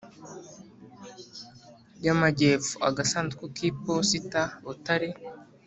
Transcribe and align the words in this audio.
Y 2.05 2.07
Amajyepfo 2.13 2.75
Agasanduku 2.87 3.45
K 3.55 3.57
Iposita 3.69 4.41
Butare 4.63 5.09